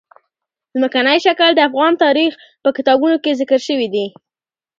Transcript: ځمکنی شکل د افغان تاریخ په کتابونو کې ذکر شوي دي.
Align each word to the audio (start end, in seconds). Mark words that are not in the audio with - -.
ځمکنی 0.73 1.17
شکل 1.25 1.49
د 1.55 1.59
افغان 1.69 1.93
تاریخ 2.03 2.31
په 2.63 2.69
کتابونو 2.77 3.15
کې 3.23 3.37
ذکر 3.41 3.59
شوي 3.67 3.87
دي. 3.93 4.05